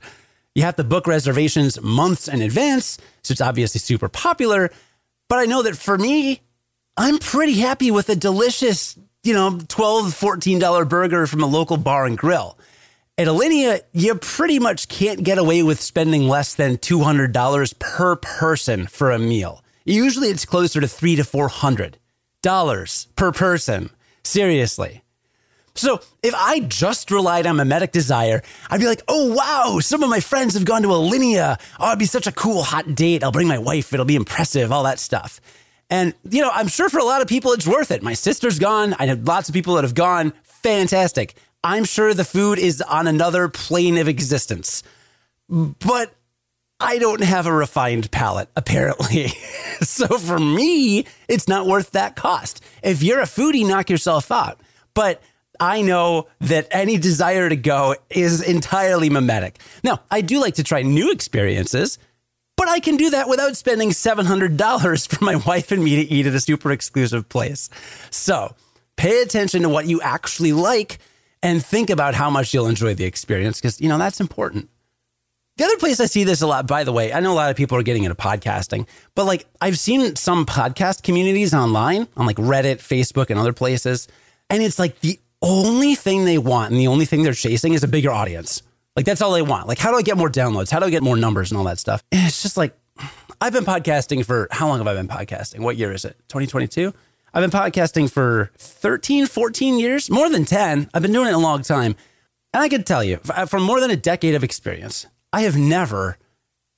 You 0.55 0.63
have 0.63 0.75
to 0.77 0.83
book 0.83 1.05
reservations 1.05 1.79
months 1.79 2.27
in 2.27 2.41
advance, 2.41 2.97
so 3.21 3.31
it's 3.33 3.39
obviously 3.39 3.77
super 3.77 4.09
popular. 4.09 4.71
But 5.29 5.37
I 5.37 5.45
know 5.45 5.61
that 5.61 5.77
for 5.77 5.99
me, 5.99 6.41
I'm 6.97 7.19
pretty 7.19 7.59
happy 7.59 7.91
with 7.91 8.09
a 8.09 8.15
delicious, 8.15 8.97
you 9.21 9.33
know, 9.33 9.51
$12, 9.51 10.09
$14 10.09 10.89
burger 10.89 11.27
from 11.27 11.43
a 11.43 11.45
local 11.45 11.77
bar 11.77 12.05
and 12.05 12.17
grill. 12.17 12.57
At 13.17 13.27
Alinea, 13.27 13.81
you 13.91 14.15
pretty 14.15 14.57
much 14.57 14.87
can't 14.87 15.23
get 15.23 15.37
away 15.37 15.63
with 15.63 15.81
spending 15.81 16.27
less 16.27 16.55
than 16.55 16.77
$200 16.77 17.79
per 17.79 18.15
person 18.15 18.87
for 18.87 19.11
a 19.11 19.19
meal. 19.19 19.63
Usually 19.85 20.29
it's 20.29 20.45
closer 20.45 20.79
to 20.79 20.87
three 20.87 21.15
to 21.17 21.23
$400 21.23 23.07
per 23.15 23.31
person. 23.31 23.89
Seriously. 24.23 25.03
So 25.75 26.01
if 26.23 26.33
I 26.35 26.61
just 26.61 27.11
relied 27.11 27.45
on 27.45 27.57
mimetic 27.57 27.91
desire, 27.91 28.41
I'd 28.69 28.79
be 28.79 28.87
like, 28.87 29.03
oh, 29.07 29.33
wow, 29.33 29.79
some 29.79 30.03
of 30.03 30.09
my 30.09 30.19
friends 30.19 30.53
have 30.53 30.65
gone 30.65 30.81
to 30.81 30.89
Alinea. 30.89 31.59
Oh, 31.79 31.87
it'd 31.89 31.99
be 31.99 32.05
such 32.05 32.27
a 32.27 32.31
cool 32.31 32.63
hot 32.63 32.95
date. 32.95 33.23
I'll 33.23 33.31
bring 33.31 33.47
my 33.47 33.57
wife. 33.57 33.93
It'll 33.93 34.05
be 34.05 34.15
impressive, 34.15 34.71
all 34.71 34.83
that 34.83 34.99
stuff. 34.99 35.39
And, 35.89 36.13
you 36.29 36.41
know, 36.41 36.51
I'm 36.53 36.69
sure 36.69 36.89
for 36.89 36.99
a 36.99 37.03
lot 37.03 37.21
of 37.21 37.27
people, 37.27 37.51
it's 37.51 37.67
worth 37.67 37.91
it. 37.91 38.01
My 38.01 38.13
sister's 38.13 38.59
gone. 38.59 38.95
I 38.99 39.05
know 39.05 39.19
lots 39.21 39.49
of 39.49 39.53
people 39.53 39.75
that 39.75 39.83
have 39.83 39.95
gone. 39.95 40.33
Fantastic. 40.43 41.35
I'm 41.63 41.83
sure 41.83 42.13
the 42.13 42.23
food 42.23 42.59
is 42.59 42.81
on 42.81 43.07
another 43.07 43.47
plane 43.47 43.97
of 43.97 44.07
existence. 44.07 44.83
But 45.47 46.13
I 46.79 46.97
don't 46.97 47.21
have 47.21 47.45
a 47.45 47.53
refined 47.53 48.09
palate, 48.11 48.49
apparently. 48.55 49.27
so 49.81 50.07
for 50.17 50.39
me, 50.39 51.05
it's 51.27 51.47
not 51.47 51.67
worth 51.67 51.91
that 51.91 52.15
cost. 52.15 52.63
If 52.81 53.03
you're 53.03 53.19
a 53.19 53.25
foodie, 53.25 53.67
knock 53.67 53.89
yourself 53.89 54.31
out. 54.31 54.59
But 54.95 55.21
I 55.59 55.83
know 55.83 56.27
that 56.39 56.67
any 56.71 56.97
desire 56.97 57.47
to 57.47 57.55
go 57.55 57.95
is 58.09 58.41
entirely 58.41 59.11
mimetic. 59.11 59.59
Now, 59.83 60.01
I 60.09 60.21
do 60.21 60.41
like 60.41 60.55
to 60.55 60.63
try 60.63 60.81
new 60.81 61.11
experiences, 61.11 61.99
but 62.57 62.67
I 62.67 62.79
can 62.79 62.97
do 62.97 63.11
that 63.11 63.29
without 63.29 63.55
spending 63.55 63.91
$700 63.91 65.07
for 65.07 65.23
my 65.23 65.35
wife 65.35 65.71
and 65.71 65.83
me 65.83 66.03
to 66.03 66.11
eat 66.11 66.25
at 66.25 66.33
a 66.33 66.39
super 66.39 66.71
exclusive 66.71 67.29
place. 67.29 67.69
So 68.09 68.55
pay 68.97 69.21
attention 69.21 69.61
to 69.61 69.69
what 69.69 69.85
you 69.85 70.01
actually 70.01 70.53
like 70.53 70.97
and 71.43 71.63
think 71.65 71.89
about 71.89 72.13
how 72.13 72.29
much 72.29 72.53
you'll 72.53 72.67
enjoy 72.67 72.93
the 72.93 73.05
experience 73.05 73.59
because, 73.59 73.81
you 73.81 73.89
know, 73.89 73.97
that's 73.97 74.19
important. 74.19 74.69
The 75.57 75.65
other 75.65 75.77
place 75.77 75.99
I 75.99 76.05
see 76.05 76.23
this 76.23 76.41
a 76.41 76.47
lot, 76.47 76.65
by 76.65 76.83
the 76.83 76.91
way, 76.91 77.11
I 77.13 77.19
know 77.19 77.33
a 77.33 77.35
lot 77.35 77.51
of 77.51 77.57
people 77.57 77.77
are 77.77 77.83
getting 77.83 78.03
into 78.03 78.15
podcasting, 78.15 78.87
but 79.15 79.25
like 79.25 79.45
I've 79.59 79.77
seen 79.77 80.15
some 80.15 80.45
podcast 80.45 81.03
communities 81.03 81.53
online 81.53 82.07
on 82.15 82.25
like 82.25 82.37
Reddit, 82.37 82.77
Facebook, 82.77 83.29
and 83.29 83.39
other 83.39 83.53
places. 83.53 84.07
And 84.49 84.63
it's 84.63 84.79
like 84.79 84.99
the 85.01 85.19
only 85.41 85.95
thing 85.95 86.25
they 86.25 86.37
want 86.37 86.71
and 86.71 86.79
the 86.79 86.87
only 86.87 87.05
thing 87.05 87.23
they're 87.23 87.33
chasing 87.33 87.73
is 87.73 87.83
a 87.83 87.87
bigger 87.87 88.11
audience. 88.11 88.63
Like 88.95 89.05
that's 89.05 89.21
all 89.21 89.31
they 89.31 89.41
want. 89.41 89.67
Like, 89.67 89.77
how 89.77 89.91
do 89.91 89.97
I 89.97 90.01
get 90.01 90.17
more 90.17 90.29
downloads? 90.29 90.69
How 90.69 90.79
do 90.79 90.85
I 90.85 90.89
get 90.89 91.03
more 91.03 91.17
numbers 91.17 91.51
and 91.51 91.57
all 91.57 91.63
that 91.65 91.79
stuff? 91.79 92.03
And 92.11 92.25
it's 92.27 92.41
just 92.41 92.57
like, 92.57 92.75
I've 93.39 93.53
been 93.53 93.63
podcasting 93.63 94.25
for 94.25 94.47
how 94.51 94.67
long 94.67 94.77
have 94.77 94.87
I 94.87 94.93
been 94.93 95.07
podcasting? 95.07 95.59
What 95.59 95.77
year 95.77 95.91
is 95.91 96.05
it? 96.05 96.17
2022? 96.27 96.93
I've 97.33 97.41
been 97.41 97.59
podcasting 97.59 98.11
for 98.11 98.51
13, 98.57 99.25
14 99.25 99.79
years, 99.79 100.09
more 100.09 100.29
than 100.29 100.45
10. 100.45 100.89
I've 100.93 101.01
been 101.01 101.13
doing 101.13 101.27
it 101.27 101.33
a 101.33 101.37
long 101.37 101.61
time. 101.61 101.95
And 102.53 102.61
I 102.61 102.69
can 102.69 102.83
tell 102.83 103.03
you, 103.03 103.19
uh, 103.29 103.45
from 103.45 103.63
more 103.63 103.79
than 103.79 103.91
a 103.91 103.95
decade 103.95 104.35
of 104.35 104.43
experience, 104.43 105.05
I 105.31 105.41
have 105.41 105.57
never, 105.57 106.17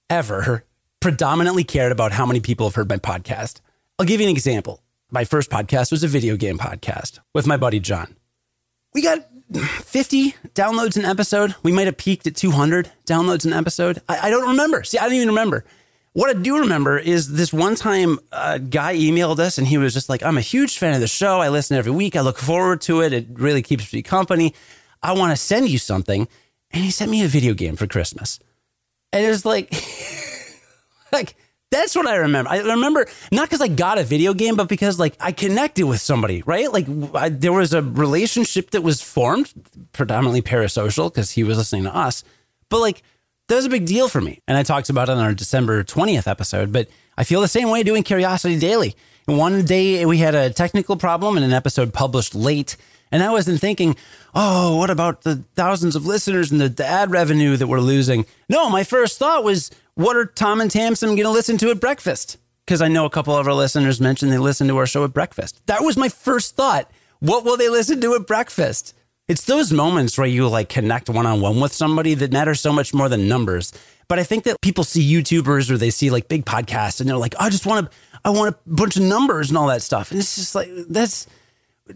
ever 0.09 0.63
predominantly 0.99 1.63
cared 1.63 1.91
about 1.91 2.11
how 2.11 2.25
many 2.25 2.39
people 2.39 2.67
have 2.67 2.75
heard 2.75 2.89
my 2.89 2.97
podcast. 2.97 3.61
I'll 3.97 4.05
give 4.05 4.21
you 4.21 4.27
an 4.27 4.35
example. 4.35 4.83
My 5.11 5.23
first 5.23 5.49
podcast 5.49 5.91
was 5.91 6.03
a 6.03 6.07
video 6.07 6.37
game 6.37 6.57
podcast 6.57 7.19
with 7.33 7.47
my 7.47 7.57
buddy 7.57 7.79
John 7.79 8.15
we 8.93 9.01
got 9.01 9.27
50 9.53 10.35
downloads 10.53 10.97
an 10.97 11.05
episode. 11.05 11.55
We 11.63 11.71
might 11.71 11.87
have 11.87 11.97
peaked 11.97 12.27
at 12.27 12.35
200 12.35 12.91
downloads 13.05 13.45
an 13.45 13.53
episode. 13.53 14.01
I, 14.07 14.27
I, 14.27 14.29
don't 14.29 14.49
remember. 14.49 14.83
See, 14.83 14.97
I 14.97 15.03
don't 15.03 15.13
even 15.13 15.29
remember. 15.29 15.65
What 16.13 16.29
I 16.29 16.39
do 16.39 16.59
remember 16.59 16.99
is 16.99 17.33
this 17.33 17.51
one 17.51 17.73
time 17.73 18.19
a 18.31 18.59
guy 18.59 18.95
emailed 18.95 19.39
us 19.39 19.57
and 19.57 19.67
he 19.67 19.79
was 19.79 19.93
just 19.93 20.09
like, 20.09 20.21
I'm 20.21 20.37
a 20.37 20.41
huge 20.41 20.77
fan 20.77 20.93
of 20.93 21.01
the 21.01 21.07
show. 21.07 21.39
I 21.39 21.49
listen 21.49 21.75
every 21.75 21.91
week. 21.91 22.15
I 22.15 22.21
look 22.21 22.37
forward 22.37 22.81
to 22.81 23.01
it. 23.01 23.13
It 23.13 23.27
really 23.33 23.63
keeps 23.63 23.91
me 23.91 24.03
company. 24.03 24.53
I 25.01 25.13
want 25.13 25.31
to 25.31 25.35
send 25.35 25.69
you 25.69 25.79
something. 25.79 26.27
And 26.69 26.83
he 26.83 26.91
sent 26.91 27.09
me 27.09 27.23
a 27.23 27.27
video 27.27 27.55
game 27.55 27.75
for 27.75 27.87
Christmas. 27.87 28.39
And 29.11 29.25
it 29.25 29.29
was 29.29 29.43
like, 29.43 29.73
like, 31.11 31.35
that's 31.71 31.95
what 31.95 32.05
I 32.05 32.17
remember. 32.17 32.51
I 32.51 32.59
remember 32.59 33.07
not 33.31 33.49
because 33.49 33.61
I 33.61 33.67
got 33.67 33.97
a 33.97 34.03
video 34.03 34.35
game, 34.35 34.55
but 34.55 34.69
because 34.69 34.99
like 34.99 35.15
I 35.19 35.31
connected 35.31 35.87
with 35.87 35.99
somebody, 35.99 36.43
right? 36.45 36.71
Like 36.71 36.87
I, 37.15 37.29
there 37.29 37.51
was 37.51 37.73
a 37.73 37.81
relationship 37.81 38.69
that 38.71 38.83
was 38.83 39.01
formed, 39.01 39.51
predominantly 39.91 40.43
parasocial, 40.43 41.11
because 41.11 41.31
he 41.31 41.43
was 41.43 41.57
listening 41.57 41.83
to 41.85 41.95
us. 41.95 42.23
But 42.69 42.81
like 42.81 43.01
that 43.53 43.57
was 43.57 43.65
a 43.65 43.69
big 43.69 43.85
deal 43.85 44.07
for 44.07 44.19
me, 44.19 44.41
and 44.47 44.57
I 44.57 44.63
talked 44.63 44.89
about 44.89 45.09
it 45.09 45.13
on 45.13 45.19
our 45.19 45.33
December 45.33 45.83
twentieth 45.83 46.27
episode. 46.27 46.73
But 46.73 46.89
I 47.17 47.23
feel 47.23 47.41
the 47.41 47.47
same 47.47 47.69
way 47.69 47.83
doing 47.83 48.03
Curiosity 48.03 48.57
Daily. 48.57 48.95
One 49.25 49.63
day 49.63 50.05
we 50.05 50.17
had 50.17 50.33
a 50.35 50.49
technical 50.49 50.97
problem 50.97 51.37
and 51.37 51.45
an 51.45 51.53
episode 51.53 51.93
published 51.93 52.35
late. 52.35 52.75
And 53.11 53.21
I 53.21 53.31
wasn't 53.31 53.61
thinking, 53.61 53.95
oh, 54.33 54.77
what 54.77 54.89
about 54.89 55.21
the 55.21 55.43
thousands 55.53 55.95
of 55.95 56.03
listeners 56.03 56.51
and 56.51 56.59
the, 56.59 56.67
the 56.67 56.83
ad 56.83 57.11
revenue 57.11 57.55
that 57.57 57.67
we're 57.67 57.79
losing? 57.79 58.25
No, 58.49 58.71
my 58.71 58.83
first 58.83 59.19
thought 59.19 59.43
was, 59.43 59.69
what 59.93 60.17
are 60.17 60.25
Tom 60.25 60.59
and 60.59 60.71
Tamsin 60.71 61.09
going 61.09 61.21
to 61.21 61.29
listen 61.29 61.59
to 61.59 61.69
at 61.69 61.79
breakfast? 61.79 62.37
Because 62.65 62.81
I 62.81 62.87
know 62.87 63.05
a 63.05 63.11
couple 63.11 63.37
of 63.37 63.47
our 63.47 63.53
listeners 63.53 64.01
mentioned 64.01 64.31
they 64.31 64.39
listen 64.39 64.67
to 64.67 64.77
our 64.77 64.87
show 64.87 65.03
at 65.03 65.13
breakfast. 65.13 65.61
That 65.67 65.83
was 65.83 65.95
my 65.95 66.09
first 66.09 66.55
thought. 66.55 66.89
What 67.19 67.45
will 67.45 67.55
they 67.55 67.69
listen 67.69 68.01
to 68.01 68.15
at 68.15 68.25
breakfast? 68.25 68.95
It's 69.27 69.45
those 69.45 69.71
moments 69.71 70.17
where 70.17 70.27
you 70.27 70.49
like 70.49 70.67
connect 70.67 71.09
one 71.09 71.25
on 71.25 71.39
one 71.39 71.61
with 71.61 71.71
somebody 71.71 72.13
that 72.15 72.33
matters 72.33 72.59
so 72.59 72.73
much 72.73 72.93
more 72.93 73.07
than 73.07 73.29
numbers. 73.29 73.71
But 74.09 74.19
I 74.19 74.23
think 74.23 74.43
that 74.43 74.59
people 74.61 74.83
see 74.83 75.01
YouTubers 75.01 75.71
or 75.71 75.77
they 75.77 75.91
see 75.91 76.09
like 76.09 76.27
big 76.27 76.45
podcasts 76.45 76.99
and 76.99 77.09
they're 77.09 77.15
like, 77.15 77.33
I 77.39 77.49
just 77.49 77.65
want 77.65 77.89
to, 77.89 77.97
I 78.25 78.31
want 78.31 78.53
a 78.53 78.57
bunch 78.67 78.97
of 78.97 79.03
numbers 79.03 79.49
and 79.49 79.57
all 79.57 79.67
that 79.67 79.81
stuff. 79.81 80.11
And 80.11 80.19
it's 80.19 80.35
just 80.35 80.55
like, 80.55 80.69
that's, 80.89 81.25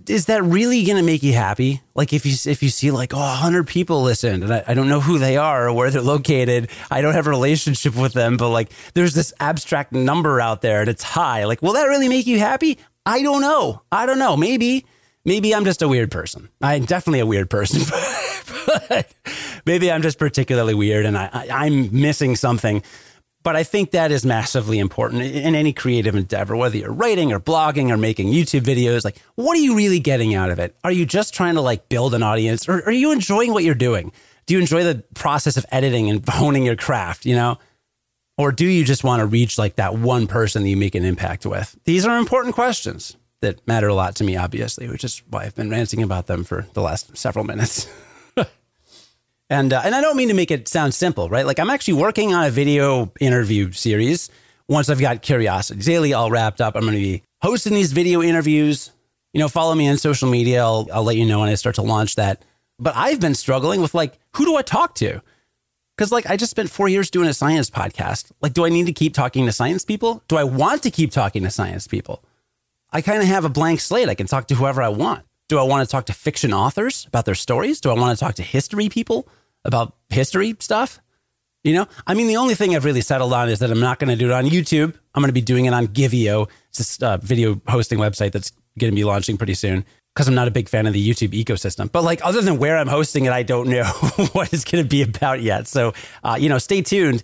is 0.08 0.28
that 0.28 0.42
really 0.44 0.86
going 0.86 0.98
to 0.98 1.04
make 1.04 1.22
you 1.22 1.34
happy? 1.34 1.82
Like 1.96 2.14
if 2.14 2.26
you 2.26 2.34
if 2.50 2.62
you 2.62 2.70
see 2.70 2.92
like 2.92 3.14
oh 3.14 3.20
100 3.20 3.68
people 3.68 4.04
listened 4.04 4.44
and 4.44 4.54
I, 4.54 4.64
I, 4.68 4.74
don't 4.74 4.90
know 4.90 5.00
who 5.00 5.18
they 5.18 5.38
are 5.38 5.68
or 5.68 5.74
where 5.74 5.90
they're 5.90 6.02
located, 6.02 6.70
I 6.92 7.02
don't 7.02 7.14
have 7.14 7.28
a 7.28 7.30
relationship 7.30 7.96
with 7.96 8.14
them, 8.14 8.38
but 8.38 8.50
like 8.50 8.70
there's 8.94 9.14
this 9.14 9.34
abstract 9.40 9.94
number 9.94 10.42
out 10.42 10.62
there 10.62 10.82
and 10.82 10.90
it's 10.90 11.04
high. 11.04 11.46
Like 11.46 11.62
will 11.62 11.74
that 11.74 11.86
really 11.86 12.10
make 12.10 12.28
you 12.28 12.40
happy? 12.40 12.80
I 13.06 13.22
don't 13.22 13.42
know. 13.42 13.82
I 13.92 14.06
don't 14.06 14.20
know. 14.20 14.36
Maybe 14.36 14.86
maybe 15.28 15.54
I'm 15.54 15.66
just 15.66 15.84
a 15.84 15.88
weird 15.88 16.10
person. 16.10 16.50
I'm 16.60 16.86
definitely 16.86 17.20
a 17.20 17.28
weird 17.28 17.52
person, 17.52 17.82
but 18.66 19.14
maybe 19.68 19.92
I'm 19.92 20.02
just 20.02 20.18
particularly 20.18 20.74
weird 20.74 21.06
and 21.06 21.16
I, 21.16 21.30
I 21.32 21.66
I'm 21.66 22.02
missing 22.02 22.36
something 22.36 22.82
but 23.48 23.56
I 23.56 23.64
think 23.64 23.92
that 23.92 24.12
is 24.12 24.26
massively 24.26 24.78
important 24.78 25.22
in 25.22 25.56
any 25.56 25.72
creative 25.72 26.16
endeavor, 26.18 26.58
whether 26.58 26.76
you're 26.76 26.92
writing 26.92 27.32
or 27.32 27.40
blogging 27.40 27.92
or 27.92 27.96
making 27.96 28.28
YouTube 28.28 28.64
videos. 28.64 29.06
Like, 29.06 29.22
what 29.36 29.56
are 29.56 29.62
you 29.62 29.74
really 29.74 30.02
getting 30.02 30.36
out 30.36 30.50
of 30.50 30.60
it? 30.60 30.76
Are 30.84 30.92
you 30.92 31.06
just 31.06 31.34
trying 31.34 31.56
to 31.56 31.62
like 31.62 31.88
build 31.88 32.14
an 32.14 32.24
audience 32.24 32.68
or 32.68 32.84
are 32.86 32.92
you 32.92 33.14
enjoying 33.14 33.54
what 33.54 33.64
you're 33.64 33.74
doing? 33.74 34.12
Do 34.48 34.54
you 34.54 34.60
enjoy 34.60 34.84
the 34.84 35.02
process 35.14 35.56
of 35.56 35.66
editing 35.72 36.10
and 36.10 36.28
honing 36.30 36.66
your 36.66 36.76
craft, 36.76 37.26
you 37.26 37.36
know? 37.36 37.58
Or 38.38 38.52
do 38.52 38.66
you 38.66 38.84
just 38.84 39.06
want 39.06 39.22
to 39.22 39.26
reach 39.26 39.58
like 39.58 39.78
that 39.78 39.98
one 39.98 40.28
person 40.28 40.64
that 40.64 40.70
you 40.70 40.76
make 40.76 40.96
an 40.96 41.06
impact 41.06 41.46
with? 41.46 41.74
These 41.86 42.06
are 42.06 42.18
important 42.18 42.54
questions 42.54 43.16
that 43.42 43.66
matter 43.68 43.88
a 43.88 43.94
lot 43.94 44.16
to 44.16 44.24
me, 44.24 44.36
obviously, 44.36 44.90
which 44.90 45.04
is 45.04 45.22
why 45.30 45.44
I've 45.44 45.56
been 45.56 45.70
ranting 45.70 46.02
about 46.02 46.28
them 46.28 46.44
for 46.44 46.66
the 46.74 46.82
last 46.82 47.16
several 47.18 47.46
minutes. 47.46 47.88
And 49.50 49.72
uh, 49.72 49.82
and 49.84 49.96
I 49.96 50.02
don't 50.02 50.18
mean 50.18 50.28
to 50.28 50.34
make 50.34 50.52
it 50.52 50.68
sound 50.68 50.94
simple, 50.94 51.30
right? 51.30 51.46
Like 51.46 51.60
I'm 51.60 51.70
actually 51.70 51.96
working 51.96 52.34
on 52.34 52.44
a 52.44 52.50
video 52.50 53.12
interview 53.20 53.72
series. 53.72 54.30
Once 54.68 54.90
I've 54.90 55.00
got 55.00 55.22
Curiosity 55.22 55.82
Daily 55.82 56.14
all 56.14 56.30
wrapped 56.30 56.60
up, 56.60 56.76
I'm 56.76 56.82
going 56.82 56.94
to 56.94 57.00
be 57.00 57.24
hosting 57.42 57.74
these 57.74 57.94
video 57.94 58.22
interviews. 58.22 58.92
You 59.34 59.40
know, 59.40 59.48
follow 59.48 59.74
me 59.74 59.88
on 59.88 59.98
social 59.98 60.30
media. 60.30 60.62
I'll, 60.62 60.88
I'll 60.94 61.04
let 61.04 61.16
you 61.16 61.26
know 61.26 61.40
when 61.40 61.50
I 61.50 61.56
start 61.56 61.76
to 61.76 61.82
launch 61.82 62.16
that. 62.16 62.44
But 62.78 62.96
I've 62.96 63.22
been 63.22 63.36
struggling 63.36 63.82
with 63.82 63.94
like, 63.94 64.20
who 64.36 64.44
do 64.44 64.58
I 64.58 64.62
talk 64.62 64.96
to? 64.96 65.22
Because, 65.96 66.12
like, 66.12 66.30
I 66.30 66.38
just 66.38 66.52
spent 66.52 66.70
four 66.70 66.88
years 66.88 67.10
doing 67.10 67.28
a 67.28 67.34
science 67.34 67.72
podcast. 67.72 68.32
Like, 68.40 68.54
do 68.54 68.66
I 68.66 68.70
need 68.70 68.86
to 68.86 68.94
keep 68.94 69.16
talking 69.16 69.48
to 69.48 69.52
science 69.52 69.84
people? 69.84 70.22
Do 70.28 70.38
I 70.38 70.44
want 70.44 70.84
to 70.84 70.92
keep 70.92 71.12
talking 71.12 71.44
to 71.44 71.50
science 71.50 71.88
people? 71.88 72.24
I 72.98 73.02
kind 73.02 73.22
of 73.22 73.28
have 73.28 73.46
a 73.46 73.50
blank 73.50 73.80
slate. 73.80 74.10
I 74.10 74.16
can 74.16 74.26
talk 74.26 74.48
to 74.48 74.56
whoever 74.56 74.82
I 74.82 74.90
want. 74.90 75.24
Do 75.50 75.60
I 75.60 75.64
want 75.64 75.88
to 75.88 75.92
talk 75.92 76.08
to 76.08 76.14
fiction 76.14 76.52
authors 76.52 77.06
about 77.06 77.26
their 77.26 77.36
stories? 77.36 77.80
Do 77.80 77.92
I 77.92 77.94
want 77.94 78.18
to 78.18 78.20
talk 78.20 78.34
to 78.36 78.42
history 78.42 78.90
people 78.90 79.28
about 79.64 79.96
history 80.10 80.56
stuff? 80.60 81.00
You 81.64 81.76
know, 81.76 81.88
I 82.08 82.16
mean, 82.16 82.26
the 82.26 82.38
only 82.38 82.56
thing 82.56 82.76
I've 82.76 82.86
really 82.86 83.02
settled 83.02 83.34
on 83.34 83.50
is 83.50 83.60
that 83.60 83.70
I'm 83.70 83.80
not 83.80 84.00
going 84.00 84.10
to 84.10 84.16
do 84.16 84.32
it 84.32 84.32
on 84.32 84.46
YouTube. 84.46 84.96
I'm 85.14 85.22
going 85.22 85.30
to 85.30 85.34
be 85.34 85.42
doing 85.42 85.66
it 85.66 85.76
on 85.76 85.86
Givio. 85.90 86.50
It's 86.70 86.80
this 86.80 87.04
uh, 87.04 87.18
video 87.18 87.62
hosting 87.68 88.00
website 88.00 88.32
that's 88.32 88.52
going 88.80 88.92
to 88.92 88.96
be 88.96 89.04
launching 89.04 89.38
pretty 89.38 89.54
soon 89.54 89.86
because 90.16 90.28
I'm 90.28 90.34
not 90.34 90.48
a 90.48 90.52
big 90.52 90.68
fan 90.68 90.88
of 90.88 90.94
the 90.94 91.08
YouTube 91.08 91.40
ecosystem. 91.40 91.92
But 91.92 92.04
like, 92.04 92.26
other 92.26 92.42
than 92.42 92.58
where 92.58 92.80
I'm 92.80 92.88
hosting 92.88 93.26
it, 93.26 93.32
I 93.32 93.44
don't 93.44 93.70
know 93.70 93.84
what 94.32 94.52
it's 94.52 94.64
going 94.64 94.84
to 94.84 94.90
be 94.90 95.04
about 95.04 95.44
yet. 95.44 95.68
So, 95.68 95.94
uh, 96.24 96.38
you 96.40 96.50
know, 96.50 96.58
stay 96.58 96.82
tuned. 96.82 97.22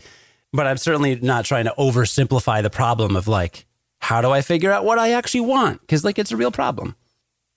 But 0.51 0.67
I'm 0.67 0.77
certainly 0.77 1.15
not 1.15 1.45
trying 1.45 1.65
to 1.65 1.73
oversimplify 1.79 2.61
the 2.61 2.69
problem 2.69 3.15
of 3.15 3.27
like, 3.27 3.65
how 4.03 4.21
do 4.21 4.31
I 4.31 4.41
figure 4.41 4.71
out 4.71 4.83
what 4.83 4.99
I 4.99 5.13
actually 5.13 5.41
want? 5.41 5.79
Because 5.81 6.03
like, 6.03 6.19
it's 6.19 6.31
a 6.31 6.37
real 6.37 6.51
problem. 6.51 6.95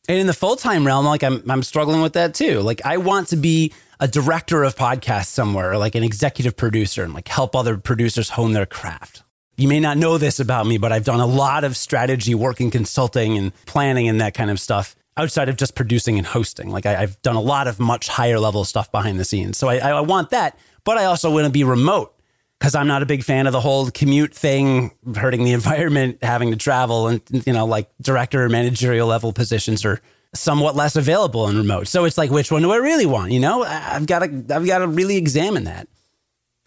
And 0.09 0.19
in 0.19 0.29
the 0.29 0.33
full 0.33 0.55
time 0.55 0.87
realm, 0.87 1.05
like 1.05 1.25
I'm, 1.25 1.43
I'm 1.50 1.65
struggling 1.65 2.00
with 2.00 2.12
that 2.12 2.35
too. 2.35 2.61
Like 2.61 2.81
I 2.85 2.99
want 2.99 3.29
to 3.29 3.37
be 3.37 3.73
a 3.99 4.07
director 4.07 4.62
of 4.62 4.76
podcasts 4.76 5.26
somewhere 5.26 5.73
or 5.73 5.79
like 5.79 5.97
an 5.97 6.05
executive 6.05 6.57
producer 6.57 7.03
and 7.03 7.12
like 7.12 7.26
help 7.26 7.57
other 7.57 7.76
producers 7.76 8.31
hone 8.31 8.53
their 8.53 8.67
craft. 8.67 9.25
You 9.57 9.67
may 9.67 9.81
not 9.81 9.97
know 9.97 10.19
this 10.19 10.38
about 10.38 10.67
me, 10.67 10.79
but 10.79 10.93
I've 10.93 11.05
done 11.05 11.19
a 11.19 11.26
lot 11.26 11.65
of 11.65 11.76
strategy 11.76 12.35
work 12.35 12.61
and 12.61 12.71
consulting 12.71 13.37
and 13.37 13.53
planning 13.65 14.07
and 14.07 14.21
that 14.21 14.35
kind 14.35 14.50
of 14.50 14.61
stuff 14.61 14.95
outside 15.17 15.49
of 15.49 15.57
just 15.57 15.75
producing 15.75 16.19
and 16.19 16.26
hosting. 16.26 16.71
Like 16.71 16.87
I, 16.87 16.95
have 16.95 17.21
done 17.23 17.37
a 17.37 17.41
lot 17.41 17.67
of 17.67 17.81
much 17.81 18.07
higher 18.07 18.38
level 18.38 18.65
stuff 18.65 18.93
behind 18.93 19.19
the 19.19 19.25
scenes. 19.25 19.59
So 19.59 19.69
I, 19.69 19.79
I 19.79 20.00
want 20.03 20.31
that, 20.31 20.59
but 20.85 20.99
I 20.99 21.07
also 21.07 21.33
want 21.33 21.47
to 21.47 21.50
be 21.50 21.65
remote 21.65 22.15
because 22.58 22.75
I'm 22.75 22.86
not 22.86 23.02
a 23.02 23.06
big 23.06 23.22
fan 23.22 23.46
of 23.46 23.52
the 23.52 23.60
whole 23.60 23.90
commute 23.90 24.34
thing, 24.34 24.92
hurting 25.14 25.44
the 25.44 25.52
environment, 25.60 26.18
having 26.22 26.50
to 26.50 26.56
travel, 26.56 27.08
and 27.08 27.20
you 27.46 27.52
know, 27.52 27.66
like 27.66 27.90
director 28.00 28.44
or 28.44 28.48
managerial 28.48 29.08
level 29.08 29.32
positions 29.32 29.84
are 29.84 30.00
somewhat 30.34 30.76
less 30.76 30.96
available 30.96 31.48
in 31.48 31.56
remote. 31.56 31.88
So 31.88 32.04
it's 32.04 32.18
like, 32.18 32.30
which 32.30 32.50
one 32.50 32.62
do 32.62 32.72
I 32.72 32.76
really 32.76 33.06
want? 33.06 33.32
You 33.32 33.40
know, 33.40 33.62
I've 33.62 34.06
got 34.06 34.20
to, 34.20 34.26
I've 34.54 34.66
got 34.66 34.78
to 34.78 34.88
really 34.88 35.16
examine 35.16 35.64
that. 35.64 35.88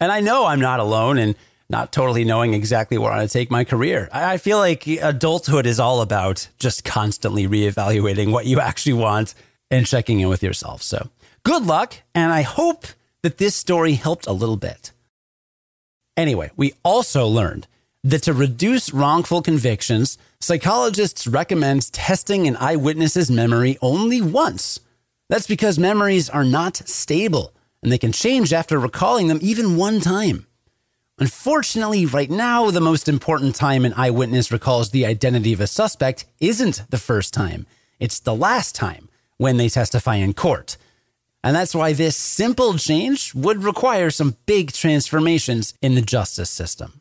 And 0.00 0.10
I 0.10 0.20
know 0.20 0.46
I'm 0.46 0.60
not 0.60 0.80
alone 0.80 1.18
and 1.18 1.36
not 1.68 1.92
totally 1.92 2.24
knowing 2.24 2.52
exactly 2.54 2.98
where 2.98 3.12
I 3.12 3.18
want 3.18 3.30
to 3.30 3.32
take 3.32 3.50
my 3.50 3.64
career. 3.64 4.08
I 4.12 4.38
feel 4.38 4.58
like 4.58 4.86
adulthood 4.86 5.66
is 5.66 5.78
all 5.78 6.00
about 6.00 6.48
just 6.58 6.84
constantly 6.84 7.46
reevaluating 7.46 8.32
what 8.32 8.46
you 8.46 8.60
actually 8.60 8.94
want 8.94 9.34
and 9.70 9.86
checking 9.86 10.18
in 10.18 10.28
with 10.28 10.42
yourself. 10.42 10.82
So 10.82 11.10
good 11.44 11.64
luck. 11.64 11.94
And 12.14 12.32
I 12.32 12.42
hope 12.42 12.86
that 13.22 13.38
this 13.38 13.54
story 13.54 13.92
helped 13.92 14.26
a 14.26 14.32
little 14.32 14.56
bit. 14.56 14.90
Anyway, 16.20 16.50
we 16.54 16.74
also 16.82 17.26
learned 17.26 17.66
that 18.04 18.22
to 18.24 18.34
reduce 18.34 18.92
wrongful 18.92 19.40
convictions, 19.40 20.18
psychologists 20.38 21.26
recommend 21.26 21.90
testing 21.94 22.46
an 22.46 22.56
eyewitness's 22.56 23.30
memory 23.30 23.78
only 23.80 24.20
once. 24.20 24.80
That's 25.30 25.46
because 25.46 25.78
memories 25.78 26.28
are 26.28 26.44
not 26.44 26.76
stable 26.86 27.54
and 27.82 27.90
they 27.90 27.96
can 27.96 28.12
change 28.12 28.52
after 28.52 28.78
recalling 28.78 29.28
them 29.28 29.38
even 29.40 29.78
one 29.78 29.98
time. 30.00 30.46
Unfortunately, 31.18 32.04
right 32.04 32.30
now, 32.30 32.70
the 32.70 32.82
most 32.82 33.08
important 33.08 33.54
time 33.54 33.86
an 33.86 33.94
eyewitness 33.94 34.52
recalls 34.52 34.90
the 34.90 35.06
identity 35.06 35.54
of 35.54 35.60
a 35.60 35.66
suspect 35.66 36.26
isn't 36.38 36.82
the 36.90 36.98
first 36.98 37.32
time, 37.32 37.66
it's 37.98 38.20
the 38.20 38.34
last 38.34 38.74
time 38.74 39.08
when 39.38 39.56
they 39.56 39.70
testify 39.70 40.16
in 40.16 40.34
court. 40.34 40.76
And 41.42 41.56
that's 41.56 41.74
why 41.74 41.92
this 41.92 42.16
simple 42.16 42.76
change 42.76 43.34
would 43.34 43.64
require 43.64 44.10
some 44.10 44.36
big 44.46 44.72
transformations 44.72 45.74
in 45.80 45.94
the 45.94 46.02
justice 46.02 46.50
system. 46.50 47.00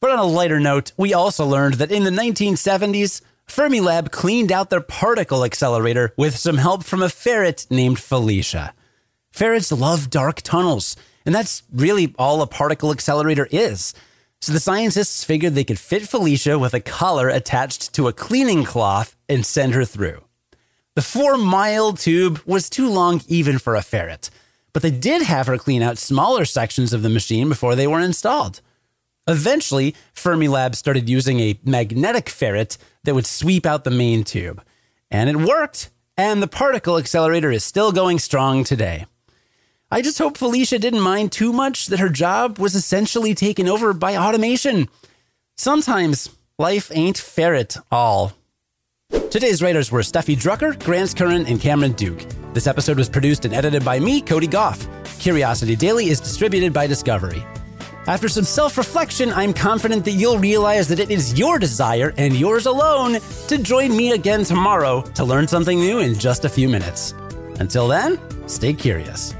But 0.00 0.10
on 0.10 0.18
a 0.18 0.24
lighter 0.24 0.60
note, 0.60 0.92
we 0.96 1.14
also 1.14 1.44
learned 1.44 1.74
that 1.74 1.90
in 1.90 2.04
the 2.04 2.10
1970s, 2.10 3.22
Fermilab 3.48 4.10
cleaned 4.10 4.52
out 4.52 4.70
their 4.70 4.80
particle 4.80 5.44
accelerator 5.44 6.12
with 6.16 6.36
some 6.36 6.58
help 6.58 6.84
from 6.84 7.02
a 7.02 7.08
ferret 7.08 7.66
named 7.70 7.98
Felicia. 7.98 8.74
Ferrets 9.32 9.72
love 9.72 10.10
dark 10.10 10.42
tunnels, 10.42 10.96
and 11.24 11.34
that's 11.34 11.62
really 11.72 12.14
all 12.18 12.42
a 12.42 12.46
particle 12.46 12.92
accelerator 12.92 13.48
is. 13.50 13.94
So 14.40 14.52
the 14.52 14.60
scientists 14.60 15.24
figured 15.24 15.54
they 15.54 15.64
could 15.64 15.78
fit 15.78 16.08
Felicia 16.08 16.58
with 16.58 16.74
a 16.74 16.80
collar 16.80 17.28
attached 17.28 17.94
to 17.94 18.08
a 18.08 18.12
cleaning 18.12 18.64
cloth 18.64 19.16
and 19.28 19.44
send 19.44 19.74
her 19.74 19.84
through. 19.84 20.25
The 20.96 21.02
four 21.02 21.36
mile 21.36 21.92
tube 21.92 22.40
was 22.46 22.70
too 22.70 22.88
long 22.88 23.20
even 23.28 23.58
for 23.58 23.76
a 23.76 23.82
ferret, 23.82 24.30
but 24.72 24.80
they 24.80 24.90
did 24.90 25.20
have 25.20 25.46
her 25.46 25.58
clean 25.58 25.82
out 25.82 25.98
smaller 25.98 26.46
sections 26.46 26.94
of 26.94 27.02
the 27.02 27.10
machine 27.10 27.50
before 27.50 27.74
they 27.74 27.86
were 27.86 28.00
installed. 28.00 28.62
Eventually, 29.28 29.94
Fermilab 30.14 30.74
started 30.74 31.06
using 31.06 31.38
a 31.38 31.60
magnetic 31.66 32.30
ferret 32.30 32.78
that 33.04 33.14
would 33.14 33.26
sweep 33.26 33.66
out 33.66 33.84
the 33.84 33.90
main 33.90 34.24
tube. 34.24 34.62
And 35.10 35.28
it 35.28 35.36
worked, 35.36 35.90
and 36.16 36.42
the 36.42 36.48
particle 36.48 36.96
accelerator 36.96 37.50
is 37.50 37.62
still 37.62 37.92
going 37.92 38.18
strong 38.18 38.64
today. 38.64 39.04
I 39.90 40.00
just 40.00 40.16
hope 40.16 40.38
Felicia 40.38 40.78
didn't 40.78 41.00
mind 41.00 41.30
too 41.30 41.52
much 41.52 41.88
that 41.88 42.00
her 42.00 42.08
job 42.08 42.58
was 42.58 42.74
essentially 42.74 43.34
taken 43.34 43.68
over 43.68 43.92
by 43.92 44.16
automation. 44.16 44.88
Sometimes 45.58 46.30
life 46.58 46.90
ain't 46.94 47.18
ferret 47.18 47.76
all. 47.90 48.32
Today's 49.36 49.60
writers 49.62 49.92
were 49.92 50.00
Steffi 50.00 50.34
Drucker, 50.34 50.82
Grant 50.82 51.14
Currin, 51.14 51.46
and 51.46 51.60
Cameron 51.60 51.92
Duke. 51.92 52.24
This 52.54 52.66
episode 52.66 52.96
was 52.96 53.10
produced 53.10 53.44
and 53.44 53.52
edited 53.52 53.84
by 53.84 54.00
me, 54.00 54.22
Cody 54.22 54.46
Gough. 54.46 54.88
Curiosity 55.18 55.76
Daily 55.76 56.06
is 56.08 56.20
distributed 56.20 56.72
by 56.72 56.86
Discovery. 56.86 57.44
After 58.06 58.30
some 58.30 58.44
self 58.44 58.78
reflection, 58.78 59.30
I'm 59.34 59.52
confident 59.52 60.06
that 60.06 60.12
you'll 60.12 60.38
realize 60.38 60.88
that 60.88 61.00
it 61.00 61.10
is 61.10 61.38
your 61.38 61.58
desire 61.58 62.14
and 62.16 62.34
yours 62.34 62.64
alone 62.64 63.18
to 63.48 63.58
join 63.58 63.94
me 63.94 64.12
again 64.12 64.42
tomorrow 64.42 65.02
to 65.02 65.24
learn 65.24 65.46
something 65.46 65.78
new 65.78 65.98
in 65.98 66.18
just 66.18 66.46
a 66.46 66.48
few 66.48 66.66
minutes. 66.68 67.12
Until 67.60 67.88
then, 67.88 68.18
stay 68.48 68.72
curious. 68.72 69.34